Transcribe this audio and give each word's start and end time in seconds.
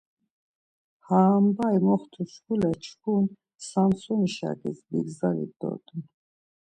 Ham 1.07 1.29
ambai 1.43 1.77
moxtu 1.85 2.21
şkule 2.31 2.71
çku 2.85 3.13
Samsoni’ 3.67 4.29
şakis 4.35 4.79
bigzalit 4.89 5.53
dort̆un. 5.59 6.01